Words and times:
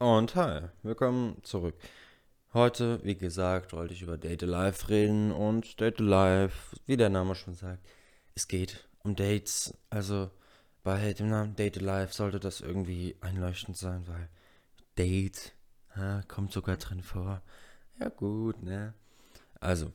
Und 0.00 0.36
hi, 0.36 0.60
willkommen 0.84 1.42
zurück. 1.42 1.74
Heute, 2.54 3.00
wie 3.02 3.16
gesagt, 3.16 3.72
wollte 3.72 3.94
ich 3.94 4.02
über 4.02 4.16
Date 4.16 4.44
Alive 4.44 4.88
reden 4.88 5.32
und 5.32 5.80
Date 5.80 6.00
Alive, 6.00 6.52
wie 6.86 6.96
der 6.96 7.08
Name 7.08 7.34
schon 7.34 7.54
sagt, 7.54 7.84
es 8.36 8.46
geht 8.46 8.88
um 9.02 9.16
Dates. 9.16 9.76
Also 9.90 10.30
bei 10.84 11.14
dem 11.14 11.30
Namen 11.30 11.56
Date 11.56 11.78
Alive 11.78 12.12
sollte 12.12 12.38
das 12.38 12.60
irgendwie 12.60 13.16
einleuchtend 13.22 13.76
sein, 13.76 14.06
weil 14.06 14.28
Date 14.96 15.52
ja, 15.96 16.22
kommt 16.28 16.52
sogar 16.52 16.76
drin 16.76 17.02
vor. 17.02 17.42
Ja 17.98 18.08
gut, 18.08 18.62
ne? 18.62 18.94
Also, 19.58 19.92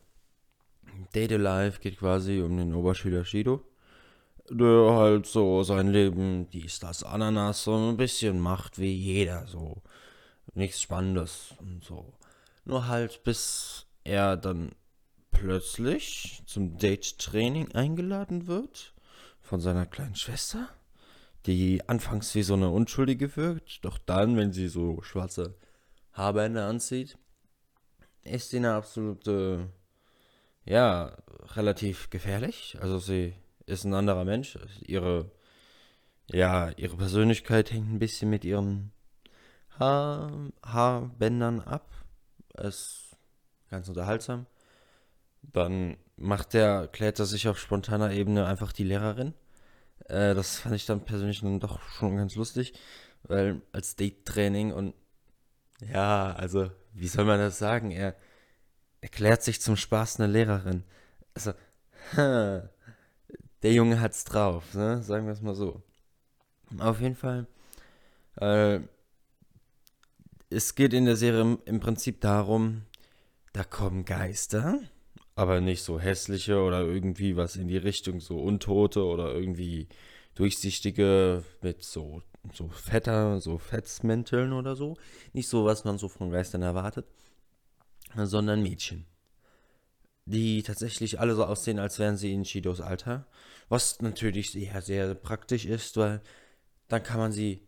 Date 1.15 1.31
Alive 1.31 1.79
geht 1.79 1.97
quasi 1.97 2.41
um 2.41 2.57
den 2.57 2.73
Oberschüler 2.73 3.23
Shido 3.23 3.63
der 4.49 4.93
halt 4.95 5.25
so 5.25 5.63
sein 5.63 5.87
Leben, 5.87 6.49
dies, 6.49 6.79
das, 6.79 7.03
Ananas, 7.03 7.63
so 7.63 7.75
ein 7.75 7.97
bisschen 7.97 8.39
macht 8.39 8.79
wie 8.79 8.93
jeder, 8.93 9.47
so. 9.47 9.81
Nichts 10.53 10.81
Spannendes 10.81 11.55
und 11.59 11.83
so. 11.83 12.13
Nur 12.65 12.87
halt, 12.87 13.23
bis 13.23 13.87
er 14.03 14.37
dann 14.37 14.73
plötzlich 15.31 16.43
zum 16.45 16.77
Date-Training 16.77 17.71
eingeladen 17.73 18.47
wird 18.47 18.93
von 19.41 19.59
seiner 19.59 19.85
kleinen 19.85 20.15
Schwester, 20.15 20.69
die 21.45 21.87
anfangs 21.89 22.35
wie 22.35 22.43
so 22.43 22.53
eine 22.53 22.69
Unschuldige 22.69 23.35
wirkt, 23.35 23.83
doch 23.83 23.97
dann, 23.97 24.37
wenn 24.37 24.53
sie 24.53 24.67
so 24.67 25.01
schwarze 25.01 25.55
Haarbänder 26.13 26.67
anzieht, 26.67 27.17
ist 28.23 28.51
sie 28.51 28.57
eine 28.57 28.73
absolute, 28.73 29.69
ja, 30.65 31.17
relativ 31.55 32.09
gefährlich. 32.09 32.77
Also 32.79 32.99
sie 32.99 33.33
ist 33.65 33.83
ein 33.85 33.93
anderer 33.93 34.25
Mensch. 34.25 34.57
Ihre, 34.81 35.31
ja, 36.31 36.69
ihre 36.71 36.97
Persönlichkeit 36.97 37.71
hängt 37.71 37.91
ein 37.91 37.99
bisschen 37.99 38.29
mit 38.29 38.45
ihren 38.45 38.91
Haar, 39.79 40.31
Haarbändern 40.63 41.61
ab. 41.61 41.89
Ist 42.57 43.17
ganz 43.69 43.89
unterhaltsam. 43.89 44.45
Dann 45.41 45.97
macht 46.15 46.55
er, 46.55 46.87
klärt 46.87 47.19
er 47.19 47.25
sich 47.25 47.47
auf 47.47 47.59
spontaner 47.59 48.11
Ebene 48.11 48.45
einfach 48.45 48.71
die 48.71 48.83
Lehrerin. 48.83 49.33
Äh, 50.05 50.35
das 50.35 50.59
fand 50.59 50.75
ich 50.75 50.85
dann 50.85 51.05
persönlich 51.05 51.41
dann 51.41 51.59
doch 51.59 51.81
schon 51.81 52.17
ganz 52.17 52.35
lustig, 52.35 52.73
weil 53.23 53.61
als 53.71 53.95
Date-Training 53.95 54.73
und 54.73 54.93
ja, 55.91 56.33
also, 56.33 56.71
wie 56.93 57.07
soll 57.07 57.25
man 57.25 57.39
das 57.39 57.57
sagen? 57.57 57.91
Er 57.91 58.15
erklärt 59.01 59.43
sich 59.43 59.59
zum 59.59 59.75
Spaß 59.75 60.19
eine 60.19 60.31
Lehrerin. 60.31 60.83
Also, 61.33 61.53
der 63.63 63.73
Junge 63.73 63.99
hat's 63.99 64.25
drauf, 64.25 64.73
ne? 64.73 65.01
Sagen 65.01 65.25
wir 65.25 65.33
es 65.33 65.41
mal 65.41 65.55
so. 65.55 65.81
Auf 66.79 66.99
jeden 67.01 67.15
Fall. 67.15 67.47
Äh, 68.35 68.81
es 70.49 70.75
geht 70.75 70.93
in 70.93 71.05
der 71.05 71.15
Serie 71.15 71.57
im 71.65 71.79
Prinzip 71.79 72.21
darum, 72.21 72.83
da 73.53 73.63
kommen 73.63 74.05
Geister, 74.05 74.79
aber 75.35 75.61
nicht 75.61 75.83
so 75.83 75.99
hässliche 75.99 76.59
oder 76.61 76.81
irgendwie 76.81 77.35
was 77.37 77.55
in 77.55 77.67
die 77.67 77.77
Richtung 77.77 78.19
so 78.19 78.39
Untote 78.39 79.03
oder 79.03 79.33
irgendwie 79.33 79.87
durchsichtige 80.35 81.43
mit 81.61 81.83
so, 81.83 82.21
so 82.53 82.67
fetter, 82.69 83.39
so 83.39 83.57
Fetzmänteln 83.57 84.53
oder 84.53 84.75
so. 84.75 84.97
Nicht 85.31 85.47
so, 85.47 85.65
was 85.65 85.85
man 85.85 85.97
so 85.97 86.09
von 86.09 86.31
Geistern 86.31 86.61
erwartet, 86.63 87.05
sondern 88.15 88.61
Mädchen 88.61 89.05
die 90.25 90.63
tatsächlich 90.63 91.19
alle 91.19 91.35
so 91.35 91.45
aussehen, 91.45 91.79
als 91.79 91.99
wären 91.99 92.17
sie 92.17 92.33
in 92.33 92.45
Shidos 92.45 92.81
Alter. 92.81 93.25
Was 93.69 94.01
natürlich 94.01 94.51
sehr, 94.51 94.81
sehr 94.81 95.15
praktisch 95.15 95.65
ist, 95.65 95.97
weil 95.97 96.21
dann 96.87 97.03
kann 97.03 97.19
man 97.19 97.31
sie 97.31 97.61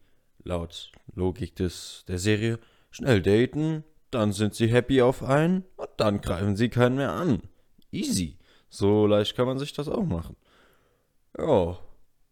laut 0.43 0.91
Logik 1.13 1.55
des, 1.55 2.05
der 2.07 2.19
Serie 2.19 2.59
schnell 2.91 3.21
daten, 3.21 3.83
dann 4.11 4.31
sind 4.31 4.55
sie 4.55 4.67
happy 4.67 5.01
auf 5.01 5.23
einen 5.23 5.65
und 5.75 5.89
dann 5.97 6.21
greifen 6.21 6.55
sie 6.55 6.69
keinen 6.69 6.95
mehr 6.95 7.11
an. 7.11 7.41
Easy. 7.91 8.37
So 8.69 9.07
leicht 9.07 9.35
kann 9.35 9.47
man 9.47 9.59
sich 9.59 9.73
das 9.73 9.87
auch 9.87 10.05
machen. 10.05 10.35
Ja, 11.37 11.77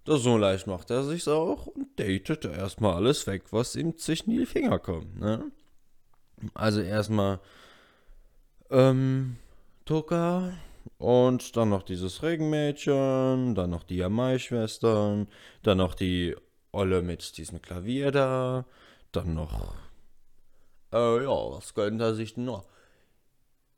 das 0.05 0.21
so 0.21 0.37
leicht 0.37 0.67
macht 0.67 0.91
er 0.91 1.03
sich's 1.03 1.27
auch 1.27 1.67
und 1.67 1.99
datet 1.99 2.45
erstmal 2.45 2.95
alles 2.95 3.25
weg, 3.27 3.43
was 3.51 3.75
ihm 3.75 3.97
zwischen 3.97 4.31
die 4.31 4.45
Finger 4.45 4.79
kommt, 4.79 5.19
ne? 5.19 5.51
Also 6.53 6.81
erstmal, 6.81 7.39
ähm, 8.69 9.37
Tucker 9.85 10.53
und 10.97 11.55
dann 11.57 11.69
noch 11.69 11.83
dieses 11.83 12.23
Regenmädchen, 12.23 13.55
dann 13.55 13.69
noch 13.69 13.83
die 13.83 13.97
Yamai-Schwestern, 13.97 15.27
dann 15.63 15.77
noch 15.77 15.95
die 15.95 16.35
Olle 16.71 17.01
mit 17.01 17.37
diesem 17.37 17.61
Klavier 17.61 18.11
da, 18.11 18.65
dann 19.11 19.33
noch, 19.33 19.75
äh, 20.91 21.23
ja, 21.23 21.29
was 21.29 21.73
könnte 21.73 22.03
er 22.03 22.15
sich 22.15 22.33
denn 22.33 22.45
noch? 22.45 22.65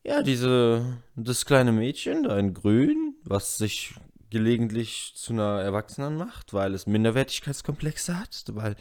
Ja, 0.05 0.21
diese, 0.21 1.01
das 1.15 1.45
kleine 1.45 1.71
Mädchen 1.71 2.23
da 2.23 2.37
in 2.37 2.53
grün, 2.53 3.15
was 3.23 3.57
sich 3.57 3.95
gelegentlich 4.29 5.13
zu 5.15 5.33
einer 5.33 5.61
Erwachsenen 5.61 6.15
macht, 6.15 6.53
weil 6.53 6.73
es 6.73 6.85
Minderwertigkeitskomplexe 6.85 8.19
hat, 8.19 8.43
weil 8.49 8.75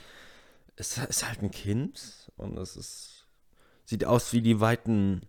es 0.77 0.99
ist 0.99 1.27
halt 1.27 1.43
ein 1.43 1.51
Kind 1.51 2.31
und 2.37 2.59
es 2.59 2.77
ist, 2.77 3.27
sieht 3.85 4.05
aus 4.05 4.33
wie 4.33 4.43
die 4.43 4.61
weiten 4.61 5.23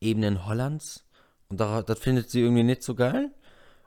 Ebenen 0.00 0.46
Hollands. 0.46 1.06
Und 1.48 1.60
da, 1.60 1.82
das 1.82 1.98
findet 1.98 2.30
sie 2.30 2.40
irgendwie 2.40 2.62
nicht 2.62 2.82
so 2.82 2.94
geil. 2.94 3.30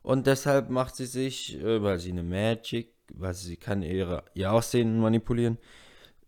Und 0.04 0.28
deshalb 0.28 0.70
macht 0.70 0.96
sie 0.96 1.06
sich, 1.06 1.60
äh, 1.62 1.82
weil 1.82 2.00
sie 2.00 2.12
eine 2.12 2.24
Magic, 2.24 2.94
weil 3.14 3.34
sie 3.34 3.58
kann 3.58 3.84
ihre, 3.84 4.24
ihr 4.34 4.52
Aussehen 4.52 5.00
manipulieren, 5.00 5.58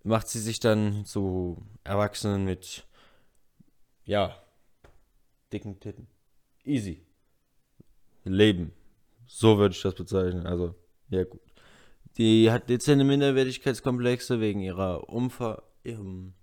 macht 0.04 0.28
sie 0.28 0.40
sich 0.40 0.60
dann 0.60 1.06
zu 1.06 1.58
Erwachsenen 1.84 2.46
mit, 2.46 2.86
ja, 4.06 4.38
dicken 5.52 5.80
Titten. 5.80 6.08
Easy. 6.66 7.02
Leben. 8.26 8.74
So 9.26 9.58
würde 9.58 9.74
ich 9.74 9.82
das 9.82 9.96
bezeichnen. 9.96 10.46
Also, 10.46 10.76
ja 11.10 11.24
gut. 11.24 11.42
Die 12.18 12.52
hat 12.52 12.70
dezente 12.70 13.04
Minderwertigkeitskomplexe 13.04 14.40
wegen 14.40 14.60
ihrer 14.60 15.10
Umfang, 15.10 15.62
ihrem 15.84 16.34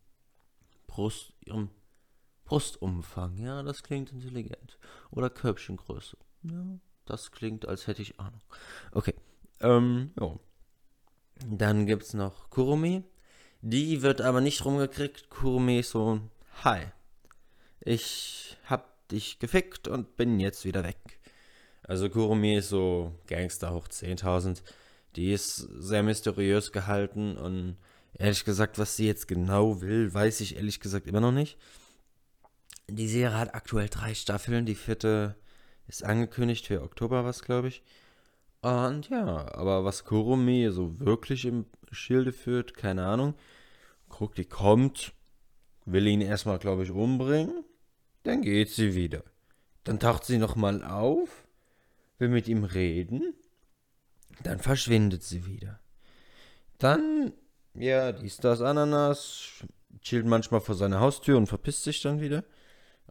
Brust, 0.89 1.33
ihrem 1.45 1.71
Brustumfang, 2.51 3.37
ja, 3.39 3.63
das 3.63 3.85
klingt 3.85 4.11
intelligent. 4.11 4.77
Oder 5.13 5.31
Körbchengröße. 5.31 6.17
Ja, 6.43 6.81
das 7.07 7.31
klingt, 7.31 7.69
als 7.69 7.87
hätte 7.87 8.03
ich 8.03 8.19
Ahnung. 8.19 8.41
Okay, 8.91 9.15
ähm, 9.61 10.11
ja. 10.19 10.37
Dann 11.47 11.87
gibt's 11.87 12.13
noch 12.13 12.51
Kurumi. 12.51 13.05
Die 13.61 14.03
wird 14.03 14.21
aber 14.21 14.41
nicht 14.41 14.65
rumgekriegt. 14.65 15.31
Kurumi 15.31 15.79
ist 15.79 15.91
so, 15.91 16.23
hi. 16.65 16.81
Ich 17.83 18.57
hab 18.65 19.07
dich 19.11 19.39
gefickt 19.39 19.87
und 19.87 20.17
bin 20.17 20.41
jetzt 20.41 20.65
wieder 20.65 20.83
weg. 20.83 21.21
Also 21.85 22.11
Kurumi 22.11 22.57
ist 22.57 22.71
so 22.71 23.15
Gangster 23.29 23.73
hoch 23.73 23.87
10.000. 23.87 24.61
Die 25.15 25.33
ist 25.33 25.55
sehr 25.55 26.03
mysteriös 26.03 26.73
gehalten 26.73 27.37
und 27.37 27.77
ehrlich 28.15 28.45
gesagt, 28.45 28.81
was 28.81 28.97
sie 28.97 29.07
jetzt 29.07 29.29
genau 29.29 29.81
will, 29.83 30.13
weiß 30.13 30.41
ich 30.41 30.57
ehrlich 30.57 30.81
gesagt 30.81 31.07
immer 31.07 31.21
noch 31.21 31.31
nicht. 31.31 31.57
Die 32.93 33.09
Serie 33.09 33.39
hat 33.39 33.55
aktuell 33.55 33.89
drei 33.89 34.15
Staffeln. 34.15 34.67
Die 34.67 34.75
vierte 34.75 35.37
ist 35.87 36.05
angekündigt 36.05 36.67
für 36.67 36.83
Oktober, 36.83 37.25
was 37.25 37.43
glaube 37.43 37.69
ich. 37.69 37.83
Und 38.63 39.09
ja, 39.09 39.55
aber 39.55 39.85
was 39.85 40.05
Kurumi 40.05 40.69
so 40.71 40.99
wirklich 41.01 41.45
im 41.47 41.67
Schilde 41.93 42.33
führt, 42.33 42.75
keine 42.75 43.07
Ahnung. 43.07 43.35
Guck, 44.09 44.35
die 44.35 44.45
kommt, 44.45 45.13
will 45.87 46.07
ihn 46.07 46.21
erstmal, 46.21 46.59
glaube 46.59 46.83
ich, 46.83 46.91
umbringen. 46.91 47.65
Dann 48.25 48.43
geht 48.43 48.71
sie 48.71 48.95
wieder. 48.95 49.23
Dann 49.85 49.99
taucht 49.99 50.25
sie 50.25 50.39
nochmal 50.39 50.85
auf, 50.85 51.47
will 52.19 52.29
mit 52.29 52.49
ihm 52.49 52.65
reden. 52.65 53.35
Dann 54.43 54.59
verschwindet 54.59 55.23
sie 55.23 55.47
wieder. 55.47 55.81
Dann, 56.79 57.33
ja, 57.75 58.13
dies, 58.13 58.39
das, 58.39 58.61
Ananas, 58.61 59.65
chillt 60.01 60.27
manchmal 60.27 60.61
vor 60.61 60.75
seiner 60.75 61.01
Haustür 61.01 61.37
und 61.39 61.47
verpisst 61.47 61.85
sich 61.85 62.03
dann 62.03 62.21
wieder. 62.21 62.45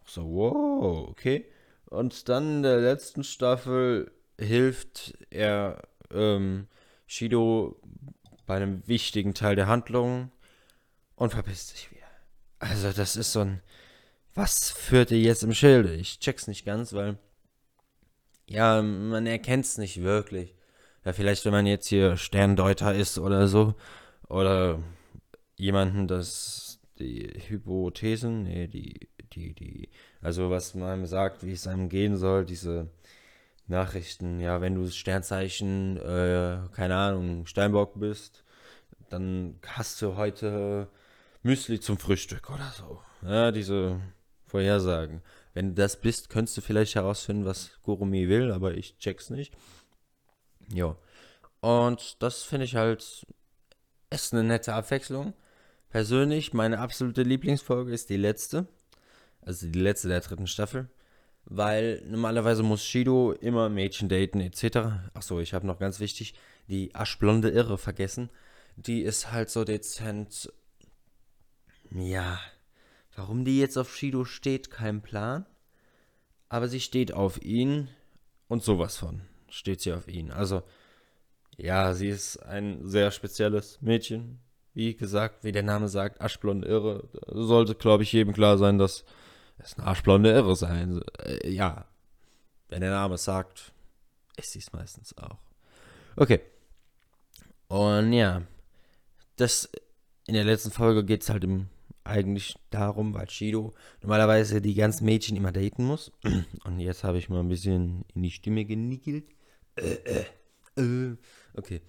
So, 0.10 0.24
wow, 0.24 1.08
okay. 1.10 1.46
Und 1.86 2.30
dann 2.30 2.58
in 2.58 2.64
der 2.64 2.78
letzten 2.78 3.24
Staffel 3.24 4.12
hilft 4.40 5.14
er 5.30 5.88
ähm, 6.12 6.68
Shido 7.06 7.80
bei 8.48 8.56
einem 8.56 8.88
wichtigen 8.88 9.36
Teil 9.36 9.56
der 9.56 9.68
Handlung 9.68 10.32
und 11.16 11.32
verpisst 11.32 11.70
sich 11.70 11.92
wieder. 11.92 12.08
Also, 12.58 12.92
das 12.92 13.16
ist 13.16 13.32
so 13.32 13.42
ein. 13.42 13.62
Was 14.34 14.72
führt 14.72 15.12
ihr 15.12 15.20
jetzt 15.20 15.44
im 15.44 15.54
Schilde? 15.54 15.94
Ich 15.94 16.20
check's 16.20 16.48
nicht 16.48 16.66
ganz, 16.66 16.94
weil. 16.94 17.20
Ja, 18.48 18.82
man 18.82 19.28
erkennt 19.28 19.66
es 19.66 19.78
nicht 19.78 20.02
wirklich. 20.02 20.56
Ja, 21.06 21.14
vielleicht, 21.14 21.46
wenn 21.46 21.52
man 21.52 21.68
jetzt 21.68 21.88
hier 21.88 22.18
Sterndeuter 22.18 22.96
ist 22.96 23.20
oder 23.20 23.48
so. 23.48 23.76
Oder 24.28 24.82
jemanden, 25.56 26.08
das 26.08 26.80
die 27.00 27.32
Hypothesen, 27.48 28.44
nee, 28.44 28.68
die 28.68 29.10
die, 29.34 29.54
die, 29.54 29.90
also 30.22 30.50
was 30.50 30.76
man 30.76 31.06
sagt, 31.06 31.46
wie 31.46 31.54
es 31.54 31.68
einem 31.68 31.90
gehen 31.90 32.18
soll, 32.18 32.46
diese 32.46 32.90
Nachrichten, 33.68 34.40
ja, 34.40 34.62
wenn 34.62 34.76
du 34.76 34.90
Sternzeichen, 34.90 35.98
äh, 35.98 36.60
keine 36.74 36.96
Ahnung, 36.96 37.46
Steinbock 37.46 38.00
bist, 38.00 38.44
dann 39.10 39.60
hast 39.68 40.02
du 40.02 40.16
heute 40.16 40.90
Müsli 41.44 41.80
zum 41.80 41.98
Frühstück 41.98 42.50
oder 42.50 42.74
so. 42.76 43.02
Ja, 43.22 43.52
diese 43.52 44.00
Vorhersagen. 44.46 45.22
Wenn 45.54 45.70
du 45.70 45.82
das 45.82 46.00
bist, 46.00 46.30
könntest 46.30 46.58
du 46.58 46.62
vielleicht 46.62 46.96
herausfinden, 46.96 47.46
was 47.46 47.72
Gurumi 47.84 48.28
will, 48.30 48.52
aber 48.52 48.74
ich 48.74 48.98
check's 48.98 49.30
nicht. 49.30 49.54
Ja. 50.74 50.96
Und 51.62 52.22
das 52.22 52.44
finde 52.44 52.66
ich 52.66 52.76
halt, 52.76 53.26
ist 54.10 54.34
eine 54.34 54.44
nette 54.44 54.74
Abwechslung. 54.74 55.34
Persönlich, 55.90 56.54
meine 56.54 56.80
absolute 56.80 57.24
Lieblingsfolge 57.24 57.92
ist 57.92 58.10
die 58.10 58.18
letzte. 58.18 58.68
Also 59.50 59.66
die 59.66 59.80
letzte 59.80 60.10
der 60.10 60.20
dritten 60.20 60.46
Staffel. 60.46 60.90
Weil 61.46 62.04
normalerweise 62.06 62.62
muss 62.62 62.86
Shido 62.86 63.32
immer 63.32 63.68
Mädchen 63.68 64.08
daten 64.08 64.42
etc. 64.42 65.10
Achso, 65.16 65.40
ich 65.40 65.56
habe 65.56 65.66
noch 65.66 65.80
ganz 65.80 66.00
wichtig 66.00 66.36
die 66.68 66.94
aschblonde 66.94 67.50
Irre 67.50 67.80
vergessen. 67.80 68.30
Die 68.76 69.02
ist 69.02 69.32
halt 69.32 69.50
so 69.50 69.64
dezent. 69.64 70.54
Ja. 71.90 72.40
Warum 73.16 73.44
die 73.44 73.60
jetzt 73.60 73.76
auf 73.78 73.96
Shido 73.96 74.24
steht, 74.24 74.70
kein 74.70 75.02
Plan. 75.02 75.48
Aber 76.48 76.68
sie 76.68 76.80
steht 76.80 77.12
auf 77.12 77.42
ihn 77.42 77.90
und 78.50 78.62
sowas 78.62 78.98
von 78.98 79.22
steht 79.50 79.82
sie 79.82 79.94
auf 79.94 80.08
ihn. 80.08 80.30
Also, 80.30 80.62
ja, 81.58 81.96
sie 81.96 82.10
ist 82.10 82.38
ein 82.38 82.88
sehr 82.88 83.10
spezielles 83.10 83.82
Mädchen. 83.82 84.38
Wie 84.76 84.96
gesagt, 84.96 85.44
wie 85.44 85.52
der 85.52 85.64
Name 85.64 85.88
sagt, 85.88 86.22
aschblonde 86.22 86.68
Irre. 86.68 87.10
Sollte, 87.26 87.74
glaube 87.74 88.04
ich, 88.04 88.14
jedem 88.14 88.32
klar 88.32 88.60
sein, 88.60 88.78
dass 88.78 89.06
es 89.64 89.78
eine 89.78 89.88
aschblonde 89.88 90.32
Irre 90.32 90.56
sein. 90.56 91.02
Äh, 91.20 91.50
ja, 91.50 91.86
wenn 92.70 92.82
der 92.82 92.92
Name 92.92 93.18
sagt, 93.18 93.72
ist 94.38 94.52
sie 94.52 94.60
es 94.60 94.72
meistens 94.72 95.18
auch. 95.18 95.38
Okay. 96.16 96.42
Und 97.68 98.14
ja, 98.14 98.42
das 99.36 99.70
in 100.28 100.34
der 100.34 100.44
letzten 100.44 100.72
Folge 100.72 101.04
geht 101.04 101.24
es 101.24 101.30
halt 101.30 101.44
im, 101.44 101.68
eigentlich 102.04 102.56
darum, 102.70 103.14
weil 103.14 103.30
Shido 103.30 103.74
normalerweise 104.02 104.62
die 104.62 104.76
ganzen 104.76 105.06
Mädchen 105.06 105.38
immer 105.38 105.52
daten 105.52 105.84
muss. 105.86 106.12
Und 106.64 106.80
jetzt 106.80 107.04
habe 107.04 107.18
ich 107.18 107.30
mal 107.30 107.40
ein 107.40 107.50
bisschen 107.50 108.06
in 108.14 108.24
die 108.24 108.32
Stimme 108.32 108.66
genickelt. 108.66 109.26
Äh, 109.76 110.26
äh, 110.76 110.82
äh. 110.82 111.18
Okay. 111.56 111.82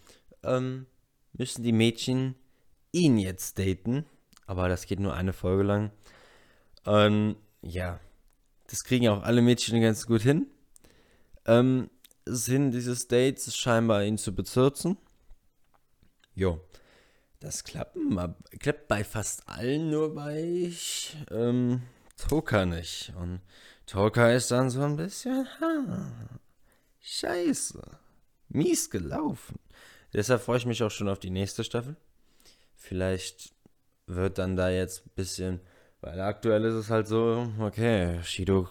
Ähm, 0.43 0.87
müssen 1.33 1.63
die 1.63 1.73
Mädchen 1.73 2.35
ihn 2.93 3.19
jetzt 3.19 3.59
daten. 3.59 4.05
Aber 4.47 4.69
das 4.69 4.87
geht 4.87 5.01
nur 5.01 5.15
eine 5.15 5.33
Folge 5.33 5.63
lang. 5.63 5.91
Und 6.85 7.37
ja, 7.63 8.01
das 8.69 8.85
kriegen 8.85 9.05
ja 9.05 9.13
auch 9.13 9.23
alle 9.23 9.43
Mädchen 9.43 9.81
ganz 9.81 10.07
gut 10.07 10.23
hin. 10.23 10.47
Ähm, 11.47 11.91
Sinn 12.25 12.71
dieses 12.71 13.09
Dates 13.09 13.57
scheinbar 13.57 14.05
ihn 14.05 14.19
zu 14.19 14.35
bezirzen. 14.35 14.97
Jo. 16.35 16.61
Das 17.41 17.65
klappt, 17.65 17.97
klappt 18.59 18.87
bei 18.87 19.03
fast 19.03 19.49
allen, 19.49 19.91
nur 19.91 20.15
bei 20.15 20.71
ähm, 21.31 21.83
Toka 22.19 22.67
nicht. 22.67 23.15
Und 23.17 23.41
Toka 23.87 24.31
ist 24.31 24.51
dann 24.51 24.69
so 24.69 24.83
ein 24.83 24.97
bisschen, 24.97 25.49
ha, 25.59 26.13
scheiße, 27.01 27.81
mies 28.51 28.91
gelaufen. 28.91 29.59
Deshalb 30.13 30.43
freue 30.43 30.59
ich 30.59 30.67
mich 30.67 30.83
auch 30.83 30.91
schon 30.91 31.09
auf 31.09 31.19
die 31.19 31.31
nächste 31.31 31.65
Staffel. 31.65 31.97
Vielleicht 32.77 33.55
wird 34.07 34.37
dann 34.37 34.57
da 34.57 34.69
jetzt 34.69 35.07
ein 35.07 35.13
bisschen, 35.15 35.61
weil 36.01 36.21
aktuell 36.21 36.65
ist 36.65 36.75
es 36.75 36.91
halt 36.91 37.07
so, 37.07 37.49
okay, 37.61 38.23
Shido 38.23 38.69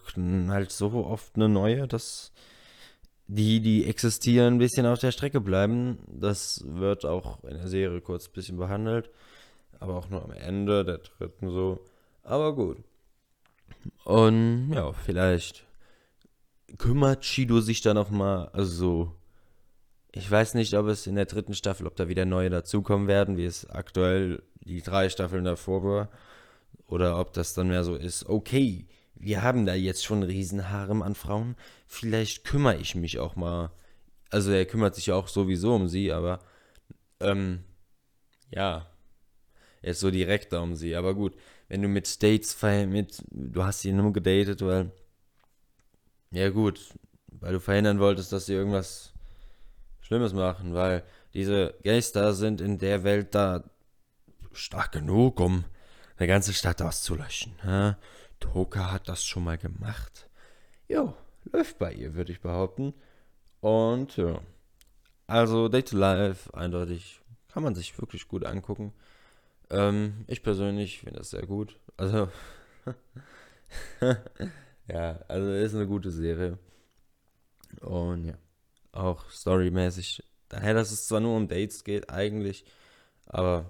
halt 0.48 0.72
so 0.72 1.06
oft 1.06 1.36
eine 1.36 1.50
neue, 1.50 1.88
dass 1.88 2.32
die, 3.28 3.62
die 3.62 3.86
existieren, 3.86 4.56
ein 4.56 4.58
bisschen 4.58 4.88
auf 4.88 5.00
der 5.00 5.12
Strecke 5.12 5.40
bleiben. 5.40 6.00
Das 6.08 6.64
wird 6.66 7.06
auch 7.06 7.44
in 7.44 7.58
der 7.58 7.68
Serie 7.68 8.02
kurz 8.02 8.28
ein 8.28 8.34
bisschen 8.34 8.58
behandelt. 8.58 9.12
Aber 9.80 9.96
auch 9.96 10.10
nur 10.10 10.24
am 10.24 10.32
Ende 10.32 10.84
der 10.84 10.98
dritten 10.98 11.50
so. 11.50 11.80
Aber 12.24 12.56
gut. 12.56 12.78
Und 14.04 14.72
ja, 14.74 14.92
vielleicht 14.94 15.66
kümmert 16.78 17.24
Shido 17.24 17.62
sich 17.62 17.82
da 17.82 17.94
nochmal, 17.94 18.50
also 18.54 18.72
so. 18.72 19.16
Ich 20.12 20.30
weiß 20.30 20.56
nicht, 20.56 20.74
ob 20.74 20.88
es 20.88 21.06
in 21.06 21.16
der 21.16 21.26
dritten 21.26 21.54
Staffel, 21.54 21.86
ob 21.86 21.96
da 21.96 22.08
wieder 22.08 22.26
neue 22.26 22.50
dazukommen 22.50 23.08
werden, 23.08 23.38
wie 23.38 23.46
es 23.46 23.70
aktuell 23.70 24.42
die 24.62 24.82
drei 24.82 25.08
Staffeln 25.10 25.44
davor 25.44 25.84
war. 25.84 26.10
Oder 26.90 27.20
ob 27.20 27.34
das 27.34 27.54
dann 27.54 27.68
mehr 27.68 27.84
so 27.84 27.96
ist, 27.96 28.26
okay, 28.28 28.88
wir 29.14 29.44
haben 29.44 29.66
da 29.66 29.76
jetzt 29.76 30.04
schon 30.04 30.24
Riesenharem 30.24 31.04
an 31.04 31.14
Frauen. 31.14 31.56
Vielleicht 31.86 32.44
kümmere 32.46 32.78
ich 32.78 32.96
mich 32.96 33.20
auch 33.20 33.36
mal. 33.36 33.72
Also 34.32 34.52
er 34.52 34.66
kümmert 34.66 34.96
sich 34.96 35.08
ja 35.08 35.16
auch 35.16 35.28
sowieso 35.28 35.76
um 35.76 35.88
sie, 35.88 36.12
aber 36.12 36.40
ähm, 37.20 37.64
ja, 38.50 38.88
er 39.82 39.92
ist 39.92 40.00
so 40.00 40.10
direkter 40.10 40.64
um 40.64 40.76
sie. 40.76 40.96
Aber 40.96 41.14
gut, 41.14 41.36
wenn 41.68 41.84
du 41.84 41.88
mit 41.88 42.24
Dates 42.24 42.60
mit, 42.62 43.24
du 43.30 43.64
hast 43.64 43.82
sie 43.82 43.92
nur 43.92 44.12
gedatet, 44.12 44.62
weil 44.62 44.92
ja 46.32 46.50
gut, 46.50 46.80
weil 47.28 47.54
du 47.54 47.60
verhindern 47.60 48.00
wolltest, 48.00 48.32
dass 48.32 48.48
sie 48.48 48.54
irgendwas 48.54 49.14
Schlimmes 50.02 50.34
machen, 50.34 50.74
weil 50.74 51.04
diese 51.36 51.76
Geister 51.84 52.34
sind 52.34 52.62
in 52.62 52.80
der 52.80 53.04
Welt 53.04 53.36
da 53.36 53.64
stark 54.54 54.92
genug, 54.92 55.40
um 55.40 55.66
eine 56.20 56.28
ganze 56.28 56.54
Stadt 56.54 56.82
auszulöschen. 56.82 57.54
Ja? 57.66 57.98
Toka 58.40 58.92
hat 58.92 59.08
das 59.08 59.26
schon 59.26 59.44
mal 59.44 59.58
gemacht. 59.58 60.30
Jo, 60.88 61.14
läuft 61.52 61.80
bei 61.80 61.94
ihr, 61.94 62.14
würde 62.14 62.32
ich 62.32 62.42
behaupten. 62.42 62.94
Und 63.62 64.18
ja. 64.18 64.42
Also 65.28 65.70
Day 65.70 65.84
to 65.84 65.98
Life, 65.98 66.54
eindeutig, 66.54 67.22
kann 67.50 67.64
man 67.64 67.76
sich 67.76 67.98
wirklich 68.00 68.28
gut 68.28 68.46
angucken. 68.46 68.94
Ähm, 69.70 70.26
ich 70.28 70.44
persönlich 70.44 71.00
finde 71.00 71.20
das 71.20 71.30
sehr 71.30 71.46
gut. 71.46 71.80
Also, 71.98 72.30
ja, 74.88 75.20
also 75.28 75.52
ist 75.54 75.76
eine 75.76 75.88
gute 75.88 76.12
Serie. 76.12 76.58
Und 77.82 78.26
ja, 78.26 78.34
auch 78.92 79.30
storymäßig. 79.30 80.24
Daher, 80.50 80.74
dass 80.74 80.92
es 80.92 81.08
zwar 81.08 81.20
nur 81.20 81.38
um 81.38 81.48
Dates 81.48 81.84
geht, 81.84 82.10
eigentlich, 82.10 82.66
aber 83.28 83.70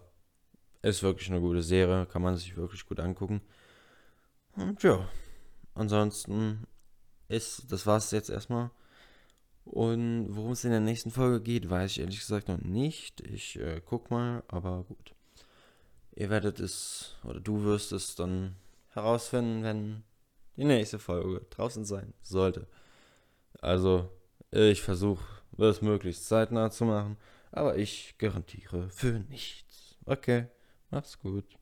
ist 0.82 1.04
wirklich 1.04 1.30
eine 1.30 1.42
gute 1.42 1.62
Serie, 1.62 2.06
kann 2.06 2.22
man 2.22 2.38
sich 2.38 2.56
wirklich 2.56 2.86
gut 2.86 3.00
angucken. 3.00 3.42
Und 4.56 4.82
ja, 4.84 5.08
ansonsten 5.74 6.66
ist, 7.28 7.72
das 7.72 7.86
war 7.86 7.98
es 7.98 8.12
jetzt 8.12 8.30
erstmal. 8.30 8.72
Und 9.66 10.28
worum 10.30 10.54
es 10.54 10.64
in 10.64 10.72
der 10.72 10.80
nächsten 10.80 11.12
Folge 11.12 11.42
geht, 11.42 11.70
weiß 11.70 11.92
ich 11.92 12.00
ehrlich 12.00 12.20
gesagt 12.20 12.48
noch 12.48 12.58
nicht. 12.58 13.22
Ich 13.22 13.60
äh, 13.60 13.82
guck 13.86 14.10
mal, 14.10 14.44
aber 14.48 14.84
gut. 14.84 15.14
Ihr 16.16 16.30
werdet 16.30 16.60
es, 16.60 17.16
oder 17.24 17.40
du 17.40 17.64
wirst 17.64 17.92
es 17.92 18.16
dann 18.16 18.56
herausfinden, 18.90 19.64
wenn 19.64 20.04
die 20.58 20.66
nächste 20.66 20.98
Folge 21.00 21.46
draußen 21.52 21.86
sein 21.86 22.14
sollte. 22.24 22.68
Also, 23.62 24.10
ich 24.52 24.82
versuche, 24.82 25.24
es 25.58 25.82
möglichst 25.82 26.28
zeitnah 26.28 26.72
zu 26.72 26.86
machen, 26.86 27.18
aber 27.52 27.78
ich 27.78 28.16
garantiere 28.18 28.90
für 28.90 29.20
nichts. 29.30 29.98
Okay, 30.06 30.48
mach's 30.92 31.16
gut. 31.16 31.59